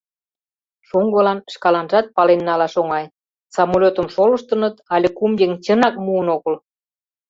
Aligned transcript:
Шоҥгылан 0.87 1.39
шкаланжат 1.53 2.05
пален 2.15 2.41
налаш 2.47 2.73
оҥай: 2.81 3.05
самолётым 3.55 4.07
шолыштыныт 4.13 4.75
але 4.93 5.07
кум 5.17 5.31
еҥ 5.45 5.51
чынак 5.65 5.95
муын 6.05 6.27
огыл. 6.35 6.55